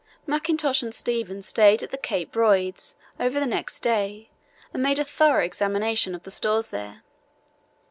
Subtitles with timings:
[0.25, 4.31] Mackintosh and Stevens stayed at the Cape Royds hut over the next day
[4.73, 7.03] and made a thorough examination of the stores there.